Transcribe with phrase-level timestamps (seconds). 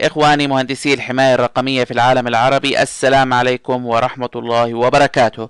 [0.00, 5.48] إخواني مهندسي الحماية الرقمية في العالم العربي السلام عليكم ورحمة الله وبركاته.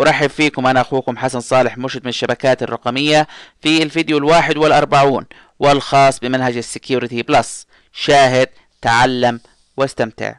[0.00, 3.28] أرحب فيكم أنا أخوكم حسن صالح مرشد من الشبكات الرقمية
[3.60, 5.26] في الفيديو الواحد والأربعون
[5.58, 7.66] والخاص بمنهج ال Security Plus.
[7.92, 8.48] شاهد
[8.82, 9.40] تعلم
[9.76, 10.34] واستمتع.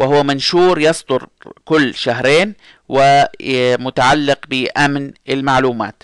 [0.00, 1.26] وهو منشور يصدر
[1.64, 2.54] كل شهرين
[2.88, 6.02] ومتعلق بأمن المعلومات.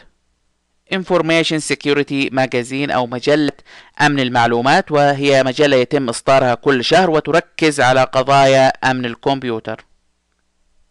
[0.94, 3.52] Information Security Magazine أو مجلة
[4.00, 9.84] أمن المعلومات وهي مجلة يتم إصدارها كل شهر وتركز على قضايا أمن الكمبيوتر.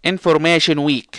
[0.07, 1.15] Information Week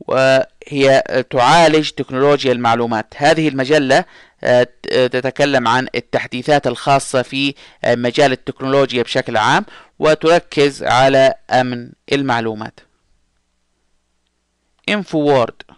[0.00, 3.14] وهي تعالج تكنولوجيا المعلومات.
[3.16, 4.04] هذه المجلة
[4.44, 9.64] آه، تتكلم عن التحديثات الخاصة في آه، مجال التكنولوجيا بشكل عام
[10.00, 12.80] وتركز على أمن المعلومات.
[14.90, 15.74] InfoWord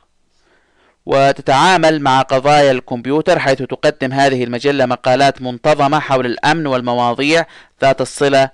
[1.07, 7.47] وتتعامل مع قضايا الكمبيوتر حيث تقدم هذه المجلة مقالات منتظمة حول الأمن والمواضيع
[7.83, 8.51] ذات الصلة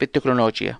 [0.00, 0.78] بالتكنولوجيا.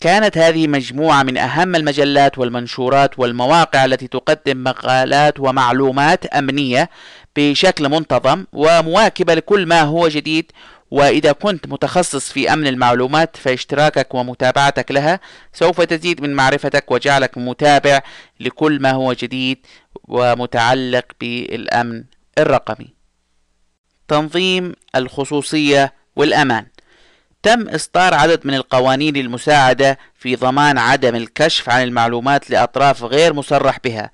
[0.00, 6.90] كانت هذه مجموعة من أهم المجلات والمنشورات والمواقع التي تقدم مقالات ومعلومات أمنية
[7.36, 10.52] بشكل منتظم ومواكبة لكل ما هو جديد
[10.94, 15.20] وإذا كنت متخصص في أمن المعلومات فاشتراكك ومتابعتك لها
[15.52, 18.00] سوف تزيد من معرفتك وجعلك متابع
[18.40, 19.66] لكل ما هو جديد
[20.04, 22.04] ومتعلق بالأمن
[22.38, 22.94] الرقمي.
[24.08, 26.66] تنظيم الخصوصية والأمان
[27.42, 33.78] تم إصدار عدد من القوانين المساعدة في ضمان عدم الكشف عن المعلومات لأطراف غير مصرح
[33.84, 34.10] بها.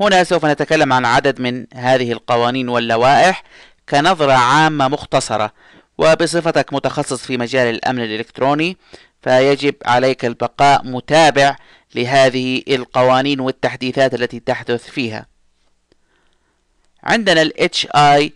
[0.00, 3.42] هنا سوف نتكلم عن عدد من هذه القوانين واللوائح
[3.88, 5.52] كنظرة عامة مختصرة
[6.00, 8.76] وبصفتك متخصص في مجال الأمن الإلكتروني
[9.22, 11.56] فيجب عليك البقاء متابع
[11.94, 15.26] لهذه القوانين والتحديثات التي تحدث فيها.
[17.04, 18.30] عندنا ال HIPAA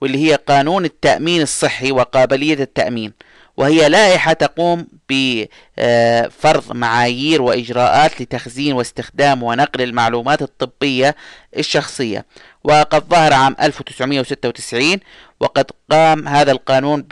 [0.00, 3.12] واللي هي قانون التأمين الصحي وقابلية التأمين.
[3.56, 11.16] وهي لائحة تقوم بفرض معايير وإجراءات لتخزين واستخدام ونقل المعلومات الطبية
[11.56, 12.26] الشخصية.
[12.64, 15.00] وقد ظهر عام 1996
[15.40, 17.06] وقد قام هذا القانون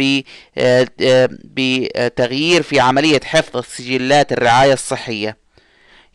[1.44, 5.41] بتغيير في عملية حفظ سجلات الرعاية الصحية.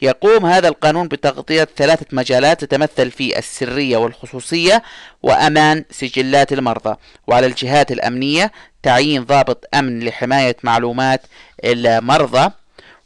[0.02, 4.84] يقوم هذا القانون بتغطية ثلاثة مجالات تتمثل في السرية والخصوصية
[5.24, 6.96] وأمان سجلات المرضى.
[7.28, 8.52] وعلى الجهات الأمنية
[8.84, 11.22] تعيين ضابط أمن لحماية معلومات
[11.64, 12.52] المرضى.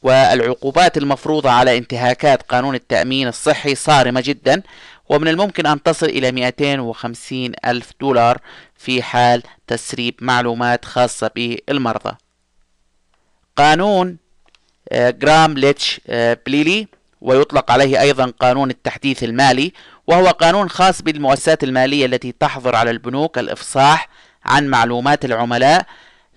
[0.03, 4.61] والعقوبات المفروضة على انتهاكات قانون التأمين الصحي صارمة جدا.
[5.09, 8.37] ومن الممكن أن تصل إلى 250 ألف دولار
[8.75, 12.15] في حال تسريب معلومات خاصة بالمرضى.
[13.55, 14.17] قانون
[14.91, 16.87] جرام ليتش آه، بليلي
[17.21, 19.73] ويطلق عليه أيضا قانون التحديث المالي
[20.07, 24.09] وهو قانون خاص بالمؤسسات المالية التي تحظر على البنوك الإفصاح
[24.45, 25.85] عن معلومات العملاء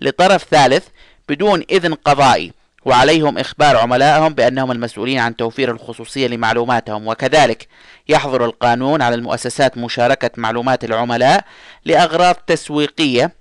[0.00, 0.84] لطرف ثالث
[1.28, 2.52] بدون إذن قضائي
[2.84, 7.08] وعليهم إخبار عملائهم بأنهم المسؤولين عن توفير الخصوصية لمعلوماتهم.
[7.08, 7.68] وكذلك
[8.08, 11.44] يحظر القانون على المؤسسات مشاركة معلومات العملاء
[11.84, 13.32] لأغراض تسويقية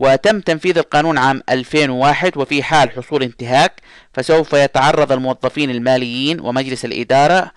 [0.00, 3.80] وتم تنفيذ القانون عام 2001 وفي حال حصول انتهاك
[4.14, 7.52] فسوف يتعرض الموظفين الماليين ومجلس الإدارة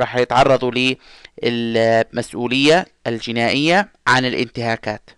[0.00, 0.94] راح يتعرضوا
[1.42, 5.10] للمسؤولية الجنائية عن الانتهاكات.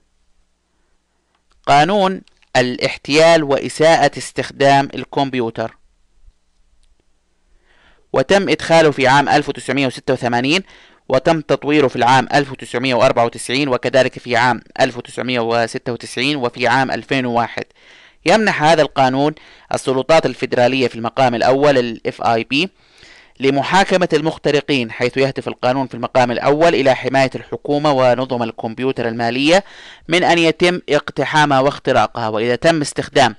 [1.67, 2.23] قانون
[2.57, 5.77] الاحتيال وإساءة استخدام الكمبيوتر.
[8.13, 10.61] وتم إدخاله في عام 1986
[11.09, 17.65] وتم تطويره في العام 1994 وكذلك في عام 1996 وفي عام 2001
[18.27, 19.35] يمنح هذا القانون
[19.75, 22.69] السلطات الفيدرالية في المقام الأول ال FIB
[23.41, 29.65] لمحاكمة المخترقين حيث يهدف القانون في المقام الأول إلى حماية الحكومة ونظم الكمبيوتر المالية
[30.09, 33.35] من أن يتم اقتحامها واختراقها وإذا تم استخدام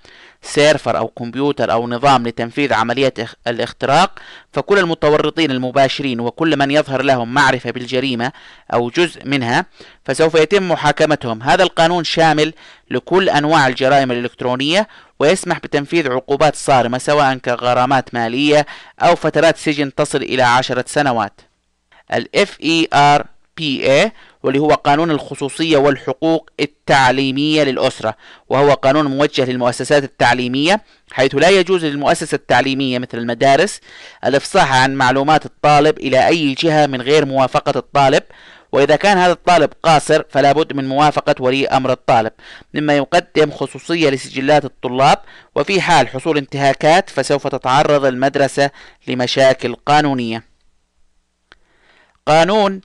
[0.45, 3.13] سيرفر أو كمبيوتر أو نظام لتنفيذ عملية
[3.47, 4.19] الاختراق
[4.53, 8.31] فكل المتورطين المباشرين وكل من يظهر لهم معرفة بالجريمة
[8.74, 9.65] أو جزء منها
[10.06, 11.44] فسوف يتم محاكمتهم.
[11.44, 12.53] هذا القانون شامل
[12.92, 14.88] لكل أنواع الجرائم الإلكترونية
[15.19, 18.65] ويسمح بتنفيذ عقوبات صارمة سواء كغرامات مالية
[19.00, 21.41] أو فترات سجن تصل إلى عشرة سنوات.
[22.13, 24.09] ال FERPA
[24.45, 28.15] واللي هو قانون الخصوصية والحقوق التعليمية للأسرة
[28.50, 30.81] وهو قانون موجه للمؤسسات التعليمية
[31.12, 33.80] حيث لا يجوز للمؤسسة التعليمية مثل المدارس
[34.25, 38.24] الإفصاح عن معلومات الطالب إلى أي جهة من غير موافقة الطالب
[38.71, 42.31] وإذا كان هذا الطالب قاصر فلا بد من موافقة ولي أمر الطالب.
[42.74, 45.18] مما يقدم خصوصية لسجلات الطلاب
[45.56, 48.71] وفي حال حصول انتهاكات فسوف تتعرض المدرسة
[49.07, 50.44] لمشاكل قانونية.
[52.27, 52.81] قانون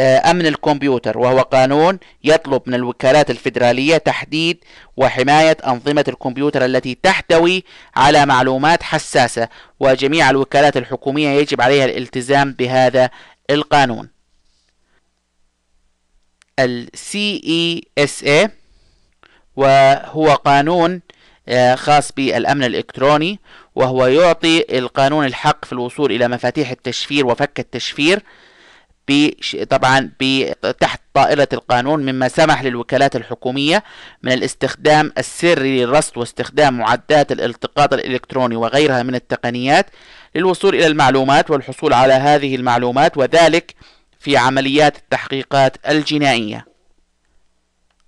[0.00, 4.64] أمن الكمبيوتر وهو قانون يطلب من الوكالات الفيدرالية تحديد
[4.96, 7.64] وحماية أنظمة الكمبيوتر التي تحتوي
[7.96, 9.48] على معلومات حساسة
[9.80, 13.10] وجميع الوكالات الحكومية يجب عليها الالتزام بهذا
[13.50, 14.10] القانون.
[16.58, 18.50] ال CESA
[19.56, 21.00] وهو قانون
[21.48, 23.38] آه، خاص بالأمن الإلكتروني
[23.74, 28.22] وهو يعطي القانون الحق في الوصول إلى مفاتيح التشفير وفك التشفير
[29.70, 30.10] طبعا
[30.80, 33.84] تحت طائلة القانون مما سمح للوكالات الحكومية
[34.22, 39.86] من الاستخدام السري للرصد واستخدام معدات الالتقاط الإلكتروني وغيرها من التقنيات
[40.34, 43.74] للوصول إلى المعلومات والحصول على هذه المعلومات وذلك
[44.20, 46.66] في عمليات التحقيقات الجنائية.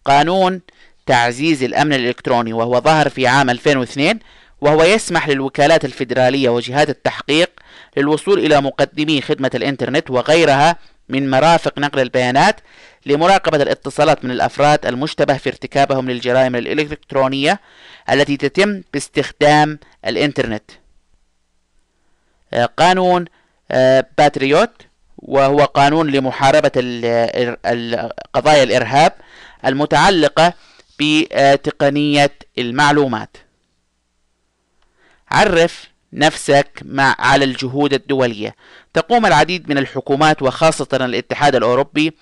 [0.05, 0.61] قانون
[1.07, 4.19] تعزيز الأمن الإلكتروني وهو ظهر في عام 2002
[4.65, 7.51] وهو يسمح للوكالات الفيدرالية وجهات التحقيق
[7.97, 10.77] للوصول إلى مقدمي خدمة الإنترنت وغيرها
[11.09, 12.61] من مرافق نقل البيانات
[13.07, 17.61] لمراقبة الاتصالات من الأفراد المشتبه في ارتكابهم للجرائم الإلكترونية
[18.11, 20.71] التي تتم باستخدام الإنترنت.
[22.77, 23.25] قانون
[23.71, 24.71] آه، باتريوت
[25.19, 26.71] وهو قانون لمحاربة
[28.35, 29.13] قضايا الإرهاب
[29.67, 30.53] المتعلقة
[31.01, 33.44] بتقنية المعلومات.
[35.35, 38.55] عرف نفسك مع على الجهود الدولية.
[38.95, 42.13] تقوم العديد من الحكومات وخاصة الاتحاد الأوروبي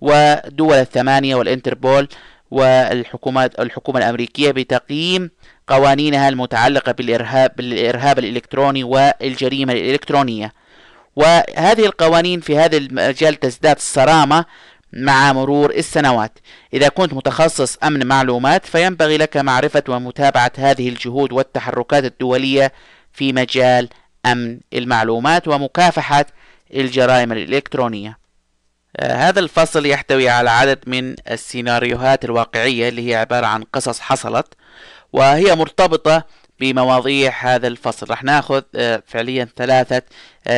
[0.00, 2.08] ودول الثمانية والإنتربول
[2.50, 5.30] والحكومات الحكومة الأمريكية بتقييم
[5.66, 10.52] قوانينها المتعلقة بالإرهاب, بالإرهاب الإلكتروني والجريمة الإلكترونية.
[11.16, 14.44] وهذه القوانين في هذا المجال تزداد صرامة
[14.92, 16.38] مع مرور السنوات.
[16.74, 22.72] إذا كنت متخصص أمن معلومات فينبغي لك معرفة ومتابعة هذه الجهود والتحركات الدولية
[23.12, 23.88] في مجال
[24.26, 26.26] أمن المعلومات ومكافحة
[26.74, 28.18] الجرائم الإلكترونية.
[28.96, 34.54] آه هذا الفصل يحتوي على عدد من السيناريوهات الواقعية اللي هي عبارة عن قصص حصلت
[35.12, 36.24] وهي مرتبطة
[36.60, 38.06] بمواضيع هذا الفصل.
[38.10, 40.02] راح ناخذ آه فعليا ثلاثة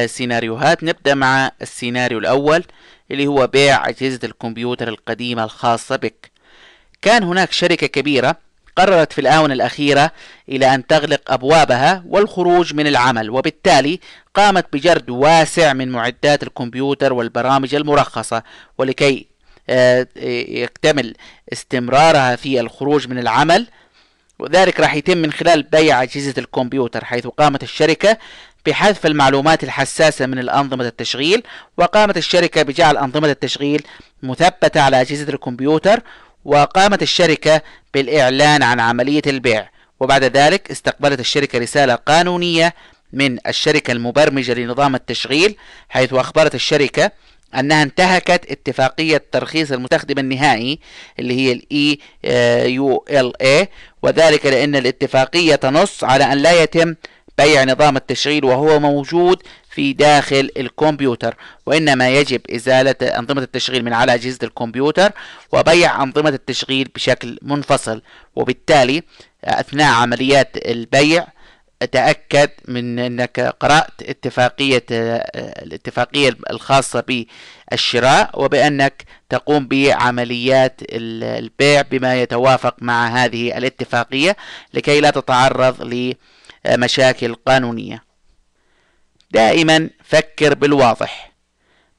[0.07, 0.85] سيناريوهات.
[0.85, 2.65] نبدأ مع السيناريو الأول
[3.11, 6.31] اللي هو بيع أجهزة الكمبيوتر القديمة الخاصة بك.
[7.03, 8.37] كان هناك شركة كبيرة
[8.77, 10.13] قررت في الآونة الأخيرة
[10.49, 14.01] إلى أن تغلق أبوابها والخروج من العمل وبالتالي
[14.35, 18.43] قامت بجرد واسع من معدات الكمبيوتر والبرامج المرخصة
[18.79, 19.27] ولكي
[19.71, 20.07] آه،
[20.49, 21.15] يكتمل
[21.53, 23.67] استمرارها في الخروج من العمل.
[24.39, 28.19] وذلك راح يتم من خلال بيع أجهزة الكمبيوتر حيث قامت الشركة
[28.67, 31.43] بحذف المعلومات الحساسة من الأنظمة التشغيل
[31.77, 33.83] وقامت الشركة بجعل أنظمة التشغيل
[34.23, 36.01] مثبتة على أجهزة الكمبيوتر
[36.45, 37.63] وقامت الشركة
[37.95, 39.69] بالإعلان عن عملية البيع.
[40.01, 42.75] وبعد ذلك استقبلت الشركة رسالة قانونية
[43.13, 45.57] من الشركة المبرمجة لنظام التشغيل
[45.89, 47.11] حيث أخبرت الشركة
[47.55, 50.79] أنها انتهكت اتفاقية ترخيص المستخدم النهائي
[51.19, 53.69] اللي هي ال EULA
[54.03, 56.95] وذلك لأن الاتفاقية تنص على أن لا يتم
[57.39, 61.35] بيع نظام التشغيل وهو موجود في داخل الكمبيوتر
[61.67, 65.11] وإنما يجب إزالة أنظمة التشغيل من على أجهزة الكمبيوتر
[65.53, 68.03] وبيع أنظمة التشغيل بشكل منفصل.
[68.37, 69.03] وبالتالي
[69.45, 71.27] أثناء عمليات البيع
[71.93, 77.05] تأكد من أنك قرأت اتفاقية الاتفاقية الخاصة
[77.71, 84.37] بالشراء وبأنك تقوم بعمليات البيع بما يتوافق مع هذه الاتفاقية
[84.75, 85.83] لكي لا تتعرض
[86.65, 88.05] لمشاكل قانونية.
[89.31, 91.33] دائما فكر بالواضح.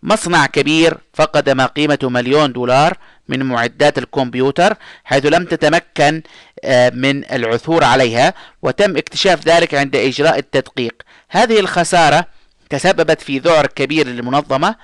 [0.04, 6.22] مصنع كبير فقد ما قيمته مليون دولار من معدات الكمبيوتر حيث لم تتمكن
[6.64, 11.02] آه، من العثور عليها وتم اكتشاف ذلك عند إجراء التدقيق.
[11.30, 12.26] هذه الخسارة
[12.70, 14.76] تسببت في ذعر كبير للمنظمة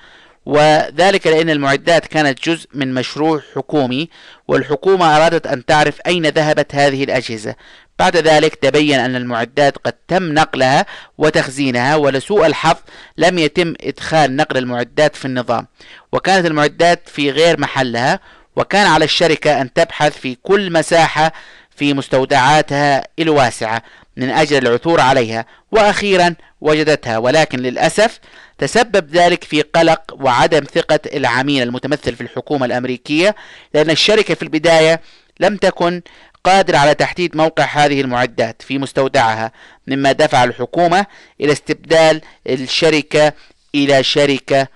[0.46, 4.08] وذلك لأن المعدات كانت جزء من مشروع حكومي
[4.48, 7.54] والحكومة أرادت أن تعرف أين ذهبت هذه الأجهزة.
[7.98, 10.86] بعد ذلك تبين أن المعدات قد تم نقلها
[11.18, 12.76] وتخزينها ولسوء الحظ
[13.18, 15.66] لم يتم إدخال نقل المعدات في النظام.
[16.12, 18.20] وكانت المعدات في غير محلها
[18.56, 21.32] وكان على الشركة أن تبحث في كل مساحة
[21.80, 23.82] في مستودعاتها الواسعة
[24.16, 27.18] من أجل العثور عليها وأخيرا وجدتها.
[27.18, 28.20] ولكن للأسف
[28.58, 33.36] تسبب ذلك في قلق وعدم ثقة العميل المتمثل في الحكومة الأمريكية
[33.74, 35.00] لأن الشركة في البداية
[35.40, 36.02] لم تكن
[36.44, 39.52] قادرة على تحديد موقع هذه المعدات في مستودعها
[39.86, 41.06] مما دفع الحكومة
[41.40, 43.32] إلى استبدال الشركة
[43.74, 44.68] إلى شركة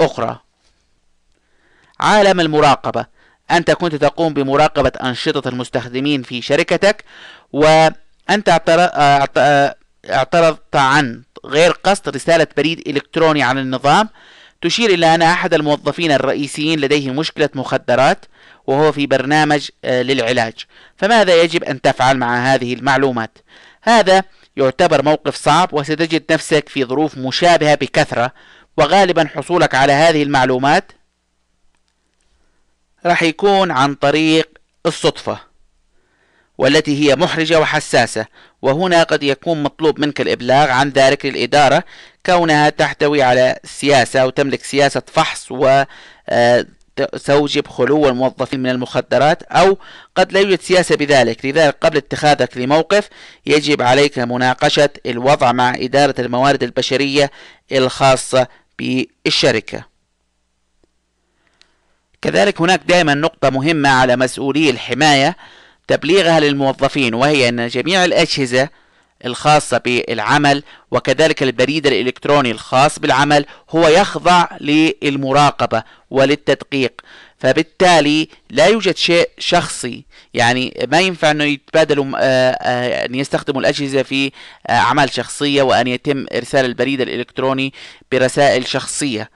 [0.00, 0.40] أخرى.
[2.00, 3.17] عالم المراقبة.
[3.50, 7.04] أنت كنت تقوم بمراقبة أنشطة المستخدمين في شركتك
[7.52, 8.48] وأنت
[10.10, 14.08] اعترضت عن غير قصد رسالة بريد إلكتروني عن النظام.
[14.62, 18.24] تشير إلى أن أحد الموظفين الرئيسيين لديه مشكلة مخدرات
[18.66, 20.54] وهو في برنامج آه، للعلاج.
[20.96, 23.38] فماذا يجب أن تفعل مع هذه المعلومات؟
[23.82, 24.22] هذا
[24.56, 28.32] يعتبر موقف صعب وستجد نفسك في ظروف مشابهة بكثرة
[28.76, 30.92] وغالبا حصولك على هذه المعلومات
[33.08, 34.48] راح يكون عن طريق
[34.86, 35.40] الصدفة
[36.58, 38.26] والتي هي محرجة وحساسة
[38.62, 41.84] وهنا قد يكون مطلوب منك الإبلاغ عن ذلك للإدارة
[42.26, 45.84] كونها تحتوي على سياسة أو تملك سياسة فحص و
[46.28, 46.66] آه،
[47.24, 49.78] توجب خلو الموظفين من المخدرات أو
[50.14, 51.46] قد لا يوجد سياسة بذلك.
[51.46, 53.08] لذلك قبل اتخاذك لموقف
[53.46, 57.30] يجب عليك مناقشة الوضع مع إدارة الموارد البشرية
[57.72, 58.46] الخاصة
[58.78, 59.97] بالشركة.
[62.22, 65.36] كذلك هناك دائما نقطة مهمة على مسؤولي الحماية
[65.88, 68.68] تبليغها للموظفين وهي أن جميع الأجهزة
[69.24, 77.00] الخاصة بالعمل وكذلك البريد الإلكتروني الخاص بالعمل هو يخضع للمراقبة وللتدقيق.
[77.38, 84.02] فبالتالي لا يوجد شيء شخصي يعني ما ينفع أنه يتبادلوا آه، آه، أن يستخدموا الأجهزة
[84.02, 84.32] في
[84.66, 87.72] آه، أعمال شخصية وأن يتم إرسال البريد الإلكتروني
[88.12, 89.30] برسائل شخصية.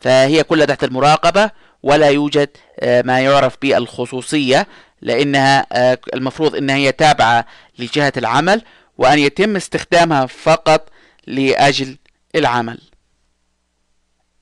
[0.00, 1.50] فهي كلها تحت المراقبة
[1.82, 2.48] ولا يوجد
[2.82, 4.66] ما يعرف بالخصوصية
[5.00, 5.66] لأنها
[6.14, 7.46] المفروض انها هي تابعة
[7.78, 8.62] لجهة العمل
[8.98, 10.88] وأن يتم استخدامها فقط
[11.26, 11.96] لأجل
[12.34, 12.80] العمل.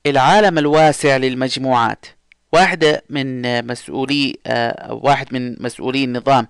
[0.06, 2.06] العالم الواسع للمجموعات.
[2.52, 6.48] واحدة من مسؤولي أو واحد من مسؤولي النظام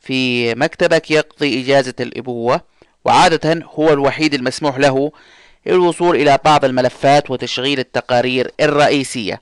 [0.00, 2.60] في مكتبك يقضي إجازة الإبوة
[3.04, 5.12] وعادة هو الوحيد المسموح له
[5.66, 9.40] الوصول إلى بعض الملفات وتشغيل التقارير الرئيسية.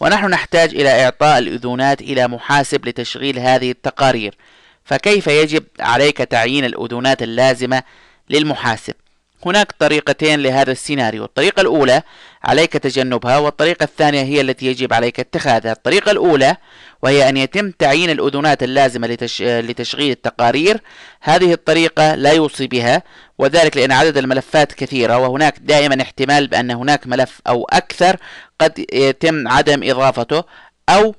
[0.00, 4.34] ونحن نحتاج إلى إعطاء الأذونات إلى محاسب لتشغيل هذه التقارير.
[4.84, 7.82] فكيف يجب عليك تعيين الأذونات اللازمة
[8.30, 8.94] للمحاسب؟
[9.46, 11.24] هناك طريقتين لهذا السيناريو.
[11.24, 12.02] الطريقة الأولى
[12.44, 15.72] عليك تجنبها والطريقة الثانية هي التي يجب عليك اتخاذها.
[15.72, 16.56] الطريقة الأولى
[17.02, 19.42] وهي أن يتم تعيين الأذونات اللازمة لتش...
[19.42, 20.80] لتشغيل التقارير.
[21.20, 23.02] هذه الطريقة لا يوصي بها
[23.38, 28.16] وذلك لأن عدد الملفات كثيرة وهناك دائما احتمال بأن هناك ملف أو أكثر
[28.60, 30.44] قد يتم عدم إضافته
[30.88, 31.14] أو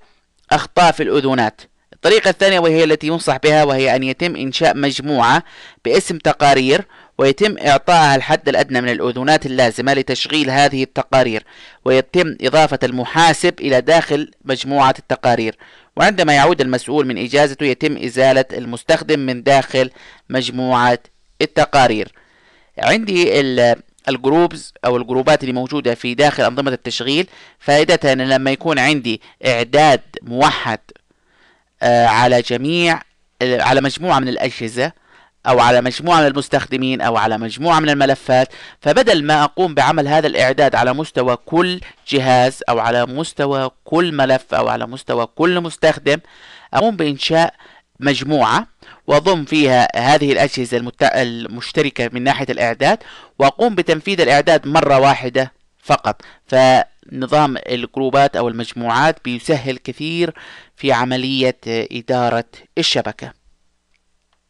[0.51, 1.61] أخطاء في الأذونات
[1.93, 5.43] الطريقة الثانية وهي التي ينصح بها وهي أن يتم إنشاء مجموعة
[5.85, 6.85] باسم تقارير
[7.17, 11.43] ويتم إعطائها الحد الأدنى من الأذونات اللازمة لتشغيل هذه التقارير
[11.85, 15.57] ويتم إضافة المحاسب إلى داخل مجموعة التقارير.
[15.97, 19.89] وعندما يعود المسؤول من إجازته يتم إزالة المستخدم من داخل
[20.29, 20.99] مجموعة
[21.41, 22.11] التقارير.
[22.79, 23.41] عندي
[24.09, 27.27] الجروبز أو الجروبات اللي موجودة في داخل أنظمة التشغيل
[27.59, 30.79] فائدتها ان لما يكون عندي إعداد موحد
[31.83, 33.01] آه، على جميع
[33.41, 34.91] على مجموعة من الأجهزة
[35.47, 38.47] أو على مجموعة من المستخدمين أو على مجموعة من الملفات
[38.81, 44.53] فبدل ما أقوم بعمل هذا الإعداد على مستوى كل جهاز أو على مستوى كل ملف
[44.53, 46.17] أو على مستوى كل مستخدم
[46.73, 47.53] أقوم بإنشاء
[47.99, 48.67] مجموعة
[49.07, 52.97] وأضم فيها هذه الأجهزة المشتركة من ناحية الإعداد
[53.39, 55.51] وأقوم بتنفيذ الإعداد مرة واحدة
[55.83, 56.21] فقط.
[56.47, 60.33] فنظام الجروبات أو المجموعات بيسهل كثير
[60.75, 62.45] في عملية إدارة
[62.77, 63.33] الشبكة.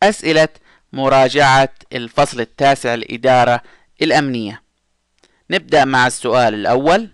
[0.03, 0.49] أسئلة
[0.93, 3.61] مراجعة الفصل التاسع الإدارة
[4.01, 4.61] الأمنية.
[5.51, 7.09] نبدأ مع السؤال الأول.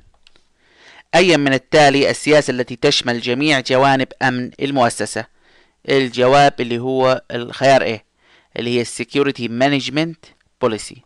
[1.16, 5.26] أي من التالي السياسة التي تشمل جميع جوانب أمن المؤسسة؟
[5.90, 8.06] الجواب اللي هو الخيار إيه؟
[8.58, 10.30] اللي هي Security Management
[10.66, 10.98] Policy.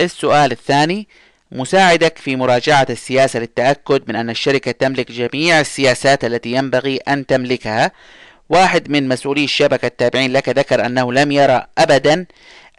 [0.00, 1.08] السؤال الثاني
[1.52, 7.92] مساعدك في مراجعة السياسة للتأكد من أن الشركة تملك جميع السياسات التي ينبغي أن تملكها؟
[8.48, 12.26] واحد من مسؤولي الشبكة التابعين لك ذكر أنه لم يرى أبدا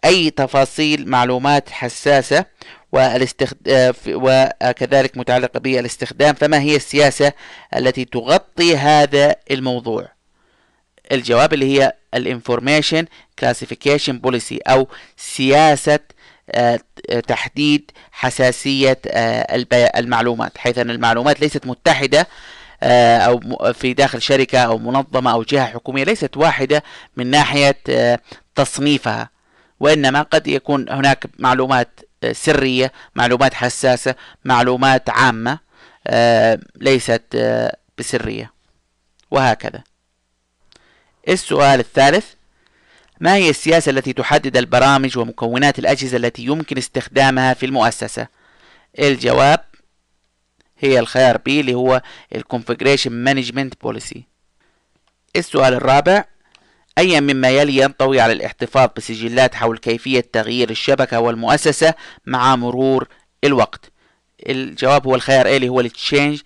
[0.06, 2.46] أي تفاصيل معلومات حساسة
[2.92, 3.58] والاستخد...
[4.08, 7.34] وكذلك متعلقة بالاستخدام فما هي السياسة
[7.76, 10.08] التي تغطي هذا الموضوع؟
[11.12, 13.06] الجواب اللي هي ال information
[13.39, 16.00] classification policy أو سياسة
[16.52, 16.80] آه،
[17.28, 19.66] تحديد حساسية آه،
[19.98, 22.28] المعلومات حيث أن المعلومات ليست متحدة
[22.84, 23.39] آه، أو
[23.74, 26.84] في داخل شركة أو منظمة أو جهة حكومية ليست واحدة
[27.17, 28.19] من ناحية آه،
[28.55, 29.29] تصنيفها
[29.79, 34.15] وإنما قد يكون هناك معلومات آه، سرية معلومات حساسة
[34.46, 35.67] معلومات عامة
[36.75, 37.24] ليست
[37.98, 38.51] بسرية.
[39.31, 39.84] وهكذا.
[41.27, 42.25] السؤال الثالث
[43.19, 48.27] ما هي السياسة التي تحدد البرامج ومكونات الأجهزة التي يمكن استخدامها في المؤسسة؟
[49.00, 49.59] الجواب
[50.79, 52.01] هي الخيار B اللي هو
[52.36, 54.24] ال configuration management policy
[55.35, 56.24] السؤال الرابع
[56.98, 61.94] أي مما يلي ينطوي على الاحتفاظ بسجلات حول كيفية تغيير الشبكة والمؤسسة
[62.25, 63.07] مع مرور
[63.44, 63.92] الوقت؟
[64.50, 66.42] الجواب هو الخيار A اللي هو التشينج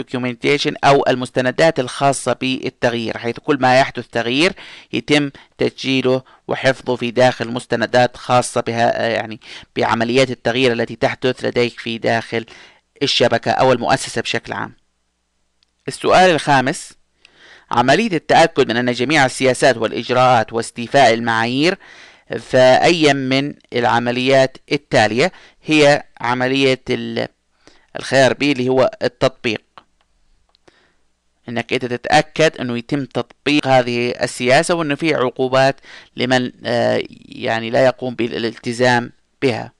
[0.00, 3.18] documentation أو المستندات الخاصة بالتغيير.
[3.18, 4.52] حيث كل ما يحدث تغيير
[4.92, 9.40] يتم تسجيله وحفظه في داخل مستندات خاصة بها يعني
[9.76, 12.46] بعمليات التغيير التي تحدث لديك في داخل
[13.02, 14.76] الشبكة أو المؤسسة بشكل عام.
[15.88, 16.92] السؤال الخامس
[17.70, 21.78] عملية التأكد من أن جميع السياسات والإجراءات واستيفاء المعايير
[22.38, 25.32] فأي من العمليات التالية
[25.64, 26.82] هي عملية
[27.96, 29.62] الخيار بي اللي هو التطبيق.
[31.48, 35.80] إنك أنت تتأكد إنه يتم تطبيق هذه السياسة وإنه في عقوبات
[36.16, 39.75] لمن آه، يعني لا يقوم بالالتزام بها.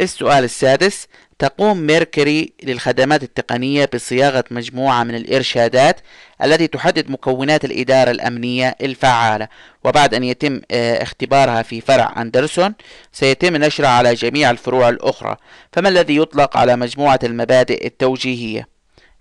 [0.00, 1.06] السؤال السادس
[1.38, 6.00] تقوم ميركوري للخدمات التقنية بصياغة مجموعة من الإرشادات
[6.44, 9.48] التي تحدد مكونات الإدارة الأمنية الفعالة.
[9.84, 12.74] وبعد أن يتم آه، اختبارها في فرع أندرسون
[13.12, 15.36] سيتم نشرها على جميع الفروع الأخرى.
[15.72, 18.68] فما الذي يطلق على مجموعة المبادئ التوجيهية؟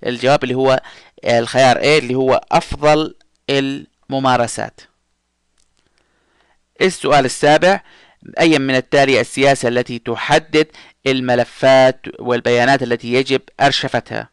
[0.06, 0.82] الجواب اللي هو
[1.26, 3.16] آه، الخيار A اللي هو أفضل
[3.50, 4.82] الممارسات.
[6.82, 7.82] السؤال السابع
[8.40, 10.68] أي من التالي السياسة التي تحدد
[11.08, 14.30] الملفات والبيانات التي يجب أرشفتها.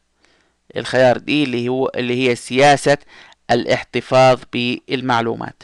[0.76, 2.98] الخيار دي اللي هو اللي هي سياسة
[3.50, 5.62] الاحتفاظ بالمعلومات.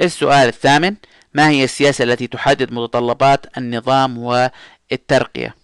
[0.00, 0.96] السؤال الثامن
[1.34, 5.54] ما هي السياسة التي تحدد متطلبات النظام والترقية؟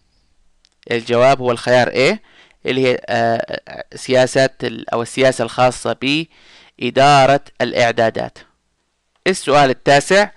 [0.91, 2.17] الجواب هو الخيار A
[2.67, 4.51] اللي هي آه، سياسة
[4.93, 5.97] أو السياسة الخاصة
[6.81, 8.39] بإدارة الإعدادات.
[9.27, 10.31] السؤال التاسع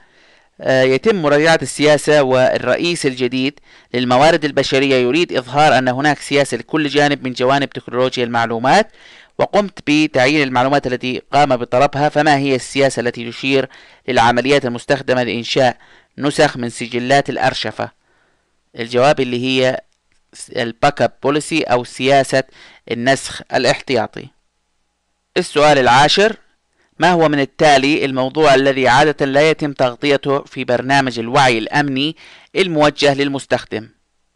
[0.65, 3.60] يتم مراجعة السياسة والرئيس الجديد
[3.93, 4.95] للموارد البشرية.
[4.95, 8.91] يريد إظهار أن هناك سياسة لكل جانب من جوانب تكنولوجيا المعلومات
[9.38, 12.10] وقمت بتعيين المعلومات التي قام بطلبها.
[12.10, 13.69] فما هي السياسة التي تشير
[14.08, 15.78] للعمليات المستخدمة لإنشاء
[16.17, 17.91] نسخ من سجلات الأرشفة؟
[18.80, 19.82] الجواب اللي هي
[20.56, 22.43] ال backup policy أو سياسة
[22.91, 24.28] النسخ الاحتياطي.
[25.38, 26.36] السؤال العاشر
[27.01, 32.15] ما هو من التالي الموضوع الذي عادة لا يتم تغطيته في برنامج الوعي الأمني
[32.55, 33.89] الموجه للمستخدم؟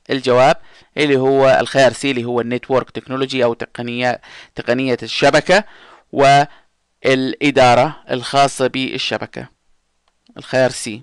[0.10, 0.58] الجواب
[0.98, 4.22] اللي هو الخيار C اللي هو ال network technology أو تقنية
[4.56, 5.64] تقنية الشبكة
[6.12, 9.50] والإدارة الخاصة بالشبكة.
[10.38, 11.02] الخيار C.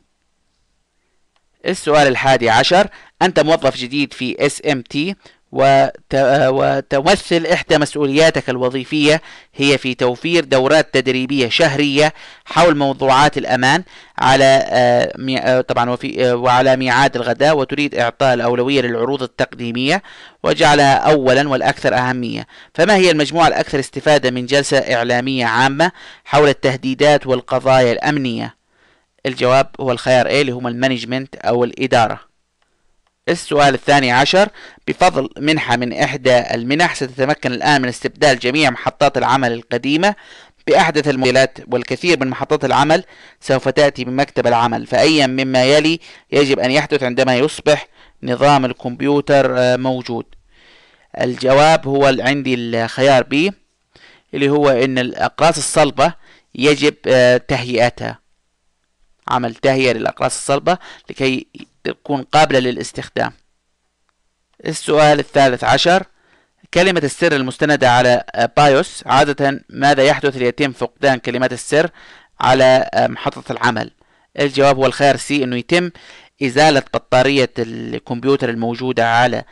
[1.67, 2.89] السؤال الحادي عشر
[3.23, 5.15] أنت موظف جديد في SMT
[5.53, 9.23] وتمثل إحدى مسؤولياتك الوظيفية.
[9.55, 12.13] هي في توفير دورات تدريبية شهرية
[12.45, 13.83] حول موضوعات الأمان
[14.19, 20.03] على آه، آه، طبعا وفي آه، وعلى ميعاد الغداء وتريد إعطاء الأولوية للعروض التقديمية
[20.43, 22.47] وجعلها أولا والأكثر أهمية.
[22.75, 25.93] فما هي المجموعة الأكثر استفادة من جلسة إعلامية عامة
[26.25, 28.57] حول التهديدات والقضايا الأمنية؟
[29.27, 32.32] الجواب هو الخيار A اللي هو المانجمنت أو الإدارة.
[33.29, 34.49] السؤال الثاني عشر.
[34.89, 40.15] بفضل منحة من إحدى المنح ستتمكن الآن من استبدال جميع محطات العمل القديمة
[40.67, 43.05] بأحدث الموديلات والكثير من محطات العمل
[43.41, 44.87] سوف تأتي بمكتب العمل.
[44.87, 46.01] فأيا مما يلي
[46.33, 47.89] يجب أن يحدث عندما يصبح
[48.23, 50.25] نظام الكمبيوتر آه، موجود؟
[51.21, 53.53] الجواب هو عندي الخيار بي
[54.35, 56.15] اللي هو أن الأقراص الصلبة
[56.55, 58.19] يجب آه، تهيئتها.
[59.29, 60.79] عمل تهيئة للأقراص الصلبة
[61.11, 61.47] لكي
[61.85, 63.33] تكون قابلة للاستخدام.
[64.67, 66.07] السؤال الثالث عشر
[66.75, 68.25] كلمة السر المستندة على
[68.57, 71.91] BIOS عادة ماذا يحدث ليتم فقدان كلمات السر
[72.41, 73.91] على محطة العمل؟
[74.41, 75.91] الجواب هو الخيار C إنه يتم
[76.43, 79.45] إزالة بطارية الكمبيوتر الموجودة على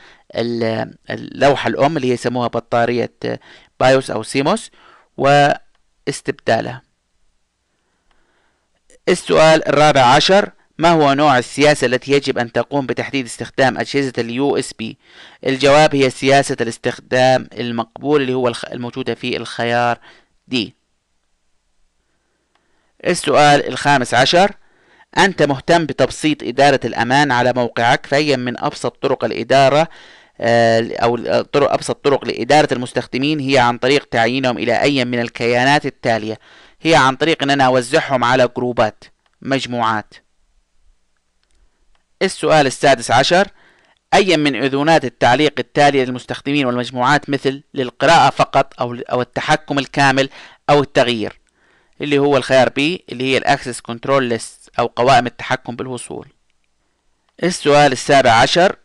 [1.11, 3.13] اللوحة الأم اللي يسموها بطارية
[3.81, 4.71] BIOS أو CMOS
[5.17, 6.83] واستبدالها
[9.09, 14.57] السؤال الرابع عشر ما هو نوع السياسة التي يجب أن تقوم بتحديد استخدام أجهزة ال
[14.57, 14.99] USB
[15.47, 19.99] الجواب هي سياسة الاستخدام المقبول اللي هو الموجودة في الخيار
[20.49, 20.75] دي
[23.07, 24.53] السؤال الخامس عشر.
[25.19, 29.89] أنت مهتم بتبسيط إدارة الأمان على موقعك فهي من أبسط طرق الإدارة
[30.41, 35.87] آه، أو طرق أبسط طرق لإدارة المستخدمين هي عن طريق تعيينهم إلى أي من الكيانات
[35.87, 36.39] التالية.
[36.81, 39.05] هي عن طريق أن أنا أوزعهم على جروبات
[39.43, 40.15] مجموعات.
[42.23, 43.49] السؤال السادس عشر
[44.15, 50.29] أي من أذونات التعليق التالية للمستخدمين والمجموعات مثل للقراءة فقط أو أو التحكم الكامل
[50.71, 51.41] أو التغيير؟
[52.01, 56.27] اللي هو الخيار B اللي هي ال access control list أو قوائم التحكم بالوصول.
[57.43, 58.77] السؤال السابع عشر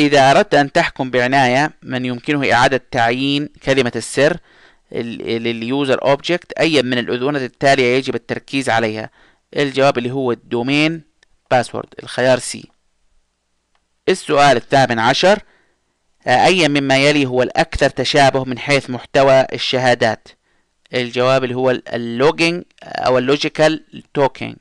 [0.00, 4.36] إذا أردت أن تحكم بعناية من يمكنه إعادة تعيين كلمة السر
[4.92, 9.10] لل user object أي من الأذونات التالية يجب التركيز عليها؟
[9.56, 11.02] الجواب اللي هو ال domain
[11.50, 12.70] password الخيار C
[14.08, 15.42] السؤال الثامن عشر
[16.26, 20.28] أي مما يلي هو الأكثر تشابه من حيث محتوى الشهادات؟
[20.94, 24.56] الجواب اللي هو ال logging أو ال logical token.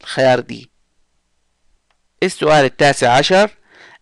[0.00, 0.70] الخيار D
[2.22, 3.50] السؤال التاسع عشر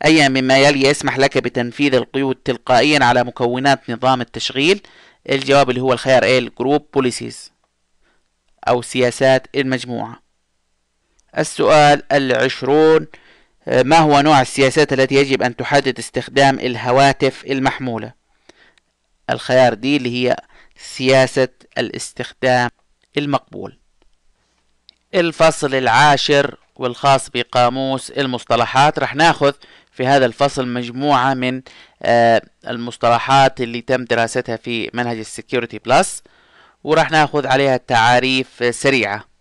[0.04, 4.82] أي مما يلي يسمح لك بتنفيذ القيود تلقائيا على مكونات نظام التشغيل؟
[5.30, 7.52] الجواب اللي هو الخيار A ال group policies
[8.68, 10.21] أو سياسات المجموعة.
[11.38, 13.06] السؤال العشرون
[13.68, 18.12] آه، ما هو نوع السياسات التي يجب أن تحدد استخدام الهواتف المحمولة؟
[19.30, 20.36] الخيار D اللي هي
[20.76, 22.70] سياسة الاستخدام
[23.18, 23.78] المقبول.
[25.14, 28.98] الفصل العاشر والخاص بقاموس المصطلحات.
[28.98, 29.52] رح ناخذ
[29.92, 31.62] في هذا الفصل مجموعة من
[32.02, 36.22] آه، المصطلحات اللي تم دراستها في منهج ال Security Plus
[36.84, 39.31] ورح ناخذ عليها تعاريف سريعة.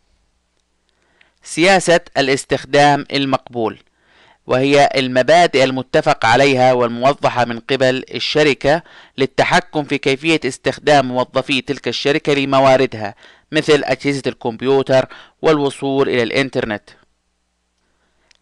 [1.55, 3.79] سياسة الاستخدام المقبول
[4.47, 8.83] وهي المبادئ المتفق عليها والموضحة من قبل الشركة
[9.17, 13.15] للتحكم في كيفية استخدام موظفي تلك الشركة لمواردها
[13.51, 15.05] مثل أجهزة الكمبيوتر
[15.41, 16.89] والوصول إلى الإنترنت.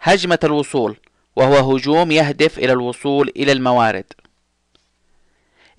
[0.02, 0.98] هجمة الوصول
[1.36, 4.06] وهو هجوم يهدف إلى الوصول إلى الموارد.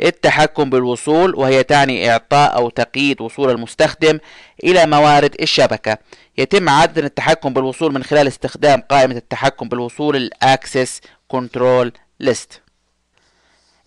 [0.02, 4.18] التحكم بالوصول وهي تعني إعطاء أو تقييد وصول المستخدم
[4.64, 5.98] إلى موارد الشبكة.
[6.38, 12.60] يتم عادة التحكم بالوصول من خلال استخدام قائمة التحكم بالوصول ال access control list.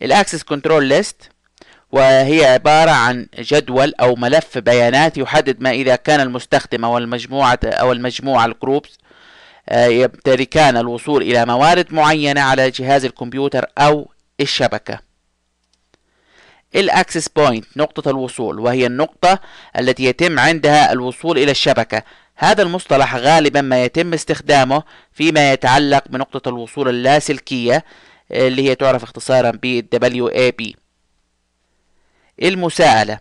[0.01, 1.29] ال access control list
[1.91, 7.91] وهي عبارة عن جدول أو ملف بيانات يحدد ما إذا كان المستخدم أو المجموعة أو
[7.91, 8.97] المجموعة ال groups
[9.69, 15.12] آه، يمتلكان الوصول إلى موارد معينة على جهاز الكمبيوتر أو الشبكة.
[16.75, 19.39] ال access point نقطة الوصول وهي النقطة
[19.79, 22.03] التي يتم عندها الوصول إلى الشبكة.
[22.35, 24.83] هذا المصطلح غالبا ما يتم استخدامه
[25.13, 27.83] فيما يتعلق بنقطة الوصول اللاسلكية
[28.31, 30.75] اللي هي تعرف اختصارا ب WAP
[32.43, 33.19] المساءلة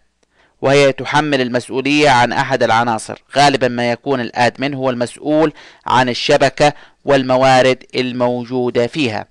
[0.62, 3.23] وهي تحمل المسؤولية عن أحد العناصر.
[3.37, 5.53] غالبا ما يكون ال admin هو المسؤول
[5.87, 6.73] عن الشبكة
[7.05, 9.27] والموارد الموجودة فيها.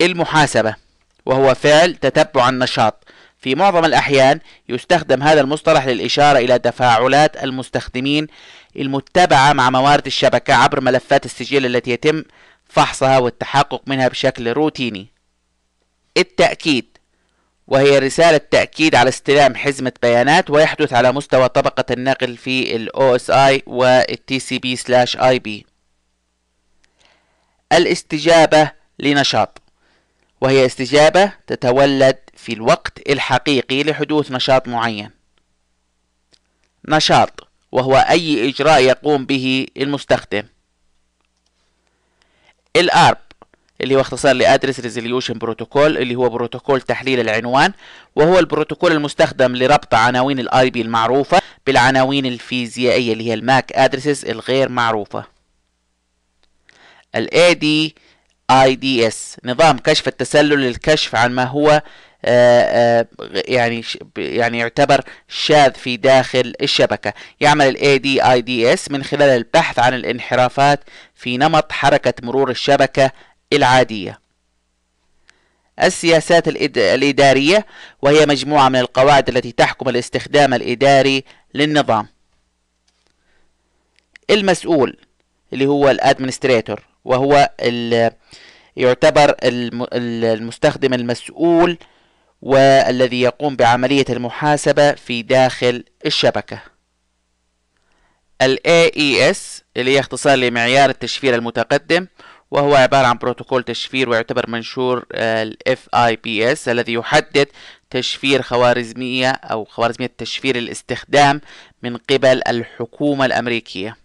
[0.00, 0.87] المحاسبة
[1.26, 3.04] وهو فعل تتبع النشاط.
[3.38, 8.26] في معظم الأحيان يستخدم هذا المصطلح للإشارة إلى تفاعلات المستخدمين
[8.76, 12.24] المتبعة مع موارد الشبكة عبر ملفات السجل التي يتم
[12.64, 15.08] فحصها والتحقق منها بشكل روتيني.
[16.16, 16.98] التأكيد.
[17.66, 23.62] وهي رسالة تأكيد على استلام حزمة بيانات ويحدث على مستوى طبقة النقل في ال OSI
[23.66, 25.64] وال TCP/IP
[27.72, 29.62] الاستجابة لنشاط.
[30.40, 35.10] وهي استجابة تتولد في الوقت الحقيقي لحدوث نشاط معين.
[36.88, 40.42] نشاط وهو أي إجراء يقوم به المستخدم.
[42.76, 43.18] ال ARP
[43.80, 47.72] اللي هو اختصار ل address resolution protocol اللي هو بروتوكول تحليل العنوان
[48.16, 54.24] وهو البروتوكول المستخدم لربط عناوين ال IP المعروفة بالعناوين الفيزيائية اللي هي ال MAC addresses
[54.24, 55.24] الغير معروفة.
[58.50, 61.82] ال ADIDS نظام كشف التسلل للكشف عن ما هو
[62.24, 63.84] آه، آه، يعني
[64.16, 67.12] يعني يعتبر شاذ في داخل الشبكة.
[67.40, 70.80] يعمل ال ADIDS من خلال البحث عن الانحرافات
[71.14, 73.10] في نمط حركة مرور الشبكة
[73.52, 74.20] العادية.
[75.82, 77.66] السياسات الإدارية
[78.02, 82.08] وهي مجموعة من القواعد التي تحكم الاستخدام الإداري للنظام.
[84.30, 84.96] المسؤول
[85.52, 86.87] اللي هو ال administrator.
[87.08, 87.50] وهو
[88.76, 91.78] يعتبر المستخدم المسؤول
[92.42, 96.60] والذي يقوم بعملية المحاسبة في داخل الشبكة.
[98.42, 99.38] ال AES
[99.76, 102.06] اللي هي اختصار لمعيار التشفير المتقدم
[102.50, 107.48] وهو عبارة عن بروتوكول تشفير ويعتبر منشور ال FIPS الذي يحدد
[107.90, 111.40] تشفير خوارزمية أو خوارزمية تشفير الاستخدام
[111.82, 113.96] من قبل الحكومة الأمريكية.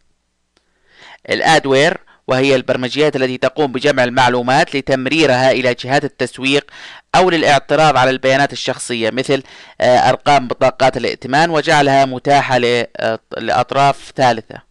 [1.30, 1.98] الادوير
[2.34, 6.72] وهي البرمجيات التي تقوم بجمع المعلومات لتمريرها إلى جهات التسويق
[7.16, 9.44] أو للاعتراض على البيانات الشخصية مثل
[9.82, 14.62] آه، أرقام بطاقات الائتمان وجعلها متاحة آه، لأطراف ثالثة.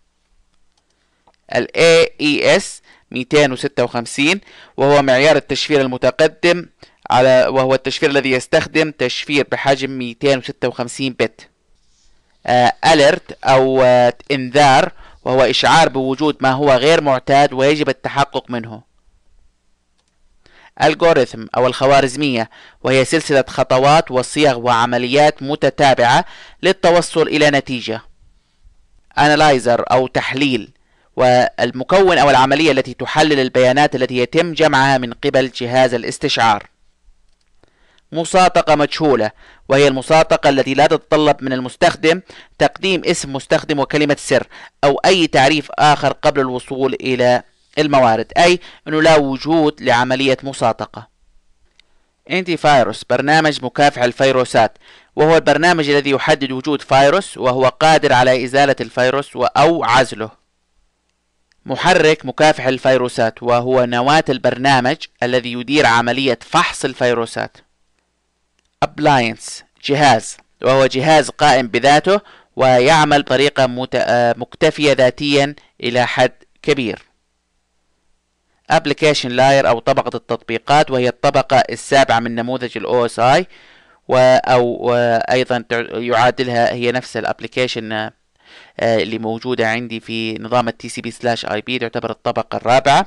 [1.55, 2.65] ال AES
[3.11, 4.41] 256
[4.77, 6.67] وهو معيار التشفير المتقدم
[7.11, 11.49] على وهو التشفير الذي يستخدم تشفير بحجم 256 بت.
[12.47, 12.73] آه،
[13.45, 13.83] أو
[14.31, 14.93] إنذار
[15.25, 18.83] وهو إشعار بوجود ما هو غير معتاد ويجب التحقق منه.
[20.83, 22.51] الجوريثم أو الخوارزمية
[22.83, 26.25] وهي سلسلة خطوات وصيغ وعمليات متتابعة
[26.63, 28.03] للتوصل إلى نتيجة.
[29.21, 30.71] Analyzer أو تحليل
[31.17, 36.67] والمكون أو العملية التي تحلل البيانات التي يتم جمعها من قبل جهاز الاستشعار.
[38.13, 39.31] مصادقة مجهولة
[39.69, 42.21] وهي المصادقة التي لا تتطلب من المستخدم
[42.59, 44.47] تقديم اسم مستخدم وكلمة سر
[44.85, 47.43] أو أي تعريف آخر قبل الوصول إلى
[47.79, 51.09] الموارد أي أنه لا وجود لعملية مصادقة.
[52.31, 54.79] انتي فايروس برنامج مكافح الفيروسات.
[55.17, 60.31] وهو البرنامج الذي يحدد وجود فيروس وهو قادر على إزالة الفيروس أو عزله.
[61.67, 67.57] محرك مكافح الفيروسات وهو نواة البرنامج الذي يدير عملية فحص الفيروسات.
[68.85, 72.21] Appliance جهاز وهو جهاز قائم بذاته
[72.57, 73.67] ويعمل بطريقة
[74.37, 77.03] مكتفية ذاتيا إلى حد كبير.
[78.73, 83.45] Application layer أو طبقة التطبيقات وهي الطبقة السابعة من نموذج ال OSI
[84.49, 84.95] أو
[85.31, 88.13] أيضا يعادلها هي نفس الابلكيشن آه،
[88.81, 93.07] اللي موجودة عندي في نظام ال TCP/IP تعتبر الطبقة الرابعة.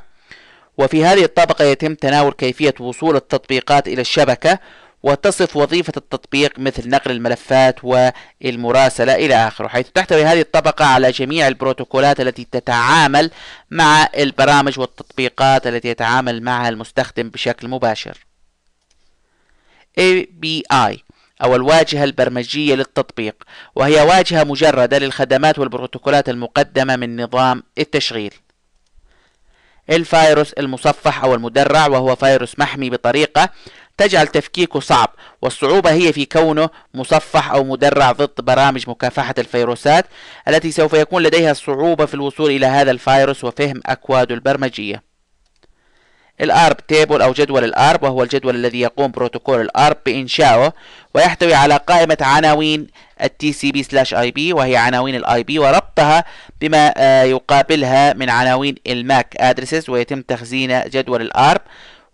[0.78, 4.60] وفي هذه الطبقة يتم تناول كيفية وصول التطبيقات إلى الشبكة
[5.06, 11.48] وتصف وظيفة التطبيق مثل نقل الملفات والمراسلة إلى آخره حيث تحتوي هذه الطبقة على جميع
[11.48, 13.32] البروتوكولات التي تتعامل
[13.72, 18.18] مع البرامج والتطبيقات التي يتعامل معها المستخدم بشكل مباشر.
[20.00, 20.98] API
[21.44, 23.44] أو الواجهة البرمجية للتطبيق
[23.76, 28.34] وهي واجهة مجردة للخدمات والبروتوكولات المقدمة من نظام التشغيل.
[29.90, 33.50] الفيروس المصفح أو المدرع وهو فيروس محمي بطريقة
[33.98, 35.10] تجعل تفكيكه صعب
[35.42, 40.06] والصعوبة هي في كونه مصفح أو مدرع ضد برامج مكافحة الفيروسات
[40.48, 45.16] التي سوف يكون لديها صعوبة في الوصول إلى هذا الفيروس وفهم أكواده البرمجية.
[46.42, 50.74] ال ARP table أو جدول ال ARP وهو الجدول الذي يقوم بروتوكول ال ARP بإنشائه
[51.14, 52.88] ويحتوي على قائمة عناوين
[53.24, 56.24] ال TCP slash IP وهي عناوين ال IP وربطها
[56.62, 61.62] بما آه، يقابلها من عناوين ال MAC addresses ويتم تخزين جدول ال ARP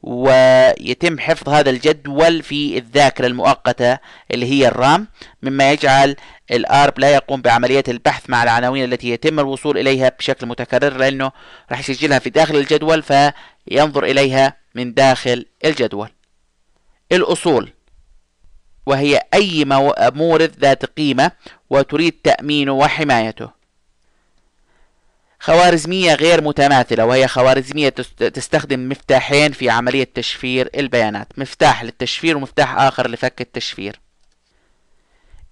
[0.04, 3.98] ويتم حفظ هذا الجدول في الذاكرة المؤقتة
[4.32, 5.08] اللي هي ال RAM
[5.42, 6.16] مما يجعل
[6.52, 11.32] ال ARP لا يقوم بعملية البحث مع العناوين التي يتم الوصول إليها بشكل متكرر لأنه
[11.72, 16.10] راح يسجلها في داخل الجدول فينظر إليها من داخل الجدول.
[17.12, 17.70] الأصول
[18.86, 19.66] وهي أي
[20.00, 21.32] مورد ذات قيمة
[21.70, 23.61] وتريد تأمينه وحمايته.
[25.42, 31.28] خوارزمية غير متماثلة وهي خوارزمية تستخدم مفتاحين في عملية تشفير البيانات.
[31.38, 34.00] مفتاح للتشفير ومفتاح آخر لفك التشفير.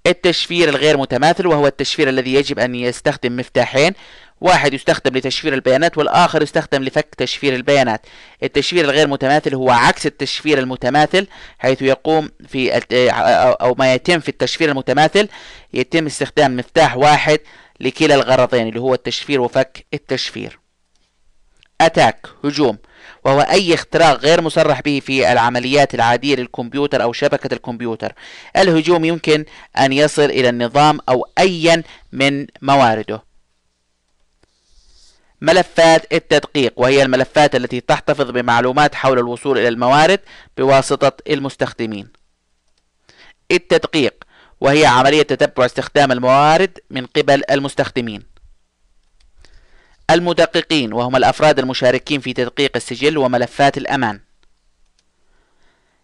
[0.07, 3.93] التشفير الغير متماثل وهو التشفير الذي يجب أن يستخدم مفتاحين.
[4.41, 8.05] واحد يستخدم لتشفير البيانات والآخر يستخدم لفك تشفير البيانات.
[8.43, 11.27] التشفير الغير متماثل هو عكس التشفير المتماثل
[11.59, 12.81] حيث يقوم في
[13.61, 15.27] أو ما يتم في التشفير المتماثل
[15.73, 17.39] يتم استخدام مفتاح واحد
[17.79, 20.59] لكلا الغرضين اللي هو التشفير وفك التشفير.
[21.81, 22.77] أتاك هجوم
[23.25, 28.13] وهو أي اختراق غير مصرح به في العمليات العادية للكمبيوتر أو شبكة الكمبيوتر.
[28.57, 29.45] الهجوم يمكن
[29.77, 33.23] أن يصل إلى النظام أو أيا من موارده.
[35.41, 40.19] ملفات التدقيق وهي الملفات التي تحتفظ بمعلومات حول الوصول إلى الموارد
[40.57, 42.07] بواسطة المستخدمين.
[43.51, 44.23] التدقيق
[44.61, 48.23] وهي عملية تتبع استخدام الموارد من قبل المستخدمين.
[50.11, 54.19] المدققين وهم الأفراد المشاركين في تدقيق السجل وملفات الأمان.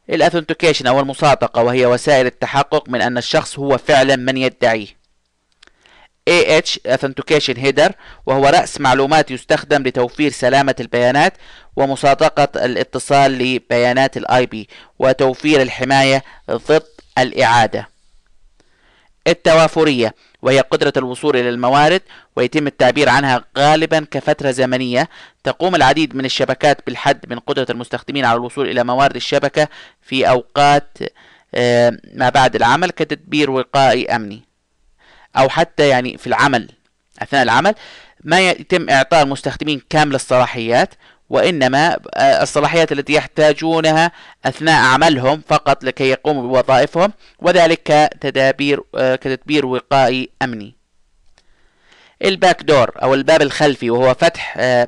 [0.10, 4.88] الأثنتيكيشن أو المصادقة وهي وسائل التحقق من أن الشخص هو فعلا من يدعيه.
[6.30, 7.92] AH Authentication Header
[8.26, 11.34] وهو رأس معلومات يستخدم لتوفير سلامة البيانات
[11.76, 14.70] ومصادقة الاتصال لبيانات ال IP
[15.00, 16.84] وتوفير الحماية ضد
[17.18, 17.95] الإعادة.
[19.28, 22.02] التوافرية وهي قدرة الوصول إلى الموارد
[22.36, 25.10] ويتم التعبير عنها غالبا كفترة زمنية.
[25.44, 29.68] تقوم العديد من الشبكات بالحد من قدرة المستخدمين على الوصول إلى موارد الشبكة
[30.02, 30.98] في أوقات
[31.56, 34.42] آه، ما بعد العمل كتدبير وقائي أمني
[35.38, 36.70] أو حتى يعني في العمل
[37.22, 37.76] أثناء العمل.
[38.24, 40.94] ما يتم إعطاء المستخدمين كامل الصلاحيات
[41.30, 44.12] وإنما آه، الصلاحيات التي يحتاجونها
[44.46, 50.76] أثناء عملهم فقط لكي يقوموا بوظائفهم وذلك كتدابير آه، كتدبير وقائي أمني
[52.26, 54.88] الباك دور أو الباب الخلفي وهو فتح آه،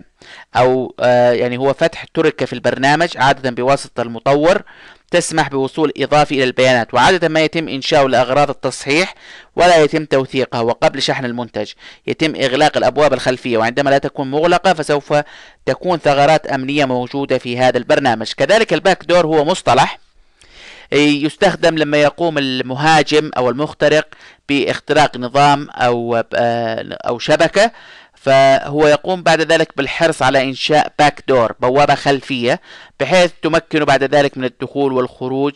[0.56, 0.96] أو
[1.34, 4.62] يعني هو فتح ترك في البرنامج عادة بواسطة المطور
[5.12, 9.16] تسمح بوصول إضافي إلى البيانات وعادة ما يتم إنشاؤه لأغراض التصحيح
[9.56, 11.72] ولا يتم توثيقها وقبل شحن المنتج.
[12.08, 15.14] يتم إغلاق الأبواب الخلفية وعندما لا تكون مغلقة فسوف
[15.66, 18.32] تكون ثغرات أمنية موجودة في هذا البرنامج.
[18.38, 20.00] كذلك ال back door هو مصطلح
[20.94, 24.08] يستخدم لما يقوم المهاجم أو المخترق
[24.50, 26.24] باختراق نظام أو
[27.08, 27.72] أو شبكة
[28.28, 32.62] فهو يقوم بعد ذلك بالحرص على إنشاء back door بوابة خلفية
[33.00, 35.54] بحيث تمكنه بعد ذلك من الدخول والخروج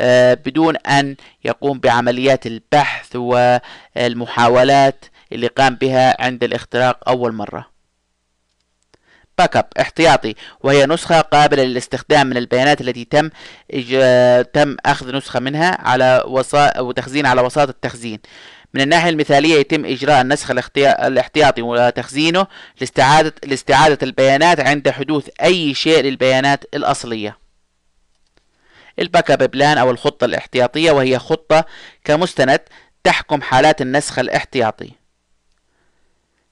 [0.00, 7.66] آه، بدون أن يقوم بعمليات البحث والمحاولات اللي قام بها عند الاختراق أول مرة.
[9.38, 13.30] backup احتياطي وهي نسخة قابلة للاستخدام من البيانات التي تم
[14.52, 16.80] تم أخذ نسخة منها على وسا...
[16.80, 18.18] وتخزين على وساطة التخزين.
[18.74, 22.46] من الناحية المثالية يتم إجراء النسخ الاحتياطي وتخزينه
[22.80, 27.38] لاستعادة, لاستعادة البيانات عند حدوث أي شيء للبيانات الأصلية.
[28.98, 31.64] ال backup plan أو الخطة الاحتياطية وهي خطة
[32.04, 32.60] كمستند
[33.04, 34.90] تحكم حالات النسخ الاحتياطي.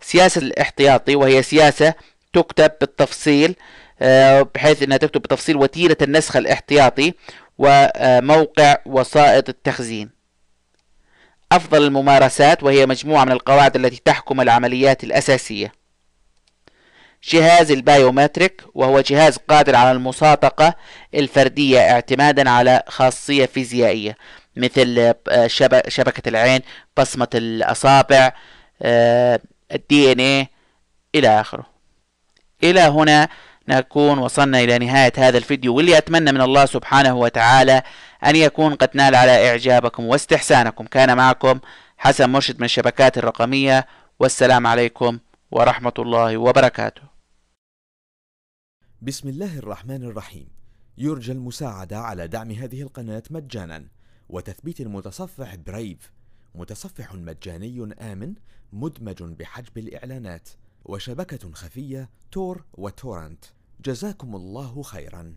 [0.01, 1.95] سياسة الاحتياطي وهي سياسة
[2.33, 3.55] تكتب بالتفصيل
[4.03, 7.15] آه، بحيث إنها تكتب بتفصيل وتيرة النسخ الاحتياطي
[7.59, 10.22] وموقع وسائط التخزين.
[11.57, 15.73] أفضل الممارسات وهي مجموعة من القواعد التي تحكم العمليات الأساسية.
[17.29, 20.75] جهاز ال biometric وهو جهاز قادر على المصادقة
[21.15, 24.17] الفردية اعتمادا على خاصية فيزيائية
[24.57, 25.47] مثل آه،
[25.89, 26.61] شبكة العين
[26.99, 28.33] بصمة الأصابع
[28.83, 29.41] آه،
[29.73, 30.51] الدي إن إيه
[31.15, 31.67] إلى آخره.
[32.65, 33.29] إلى هنا
[33.69, 37.83] نكون وصلنا إلى نهاية هذا الفيديو واللي أتمنى من الله سبحانه وتعالى
[38.25, 40.87] أن يكون قد نال على إعجابكم واستحسانكم.
[40.87, 41.61] كان معكم
[41.97, 43.87] حسن مرشد من الشبكات الرقمية.
[44.19, 45.19] والسلام عليكم
[45.51, 47.03] ورحمة الله وبركاته.
[49.03, 50.49] بسم الله الرحمن الرحيم.
[50.99, 53.89] يرجى المساعدة على دعم هذه القناة مجانا.
[54.29, 56.13] وتثبيت المتصفح برايف
[56.55, 58.35] متصفح مجاني آمن
[58.73, 60.49] مدمج بحجب الإعلانات.
[60.85, 63.45] وشبكة خفية تور وتورنت.
[63.85, 65.35] جزاكم الله خيرا.